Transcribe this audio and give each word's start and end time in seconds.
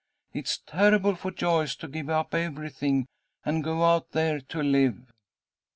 It's 0.33 0.57
terrible 0.57 1.13
for 1.13 1.29
Joyce 1.29 1.75
to 1.75 1.87
give 1.87 2.09
up 2.09 2.33
everything 2.33 3.05
and 3.45 3.63
go 3.63 3.83
out 3.83 4.13
there 4.13 4.39
to 4.41 4.63
live." 4.63 5.11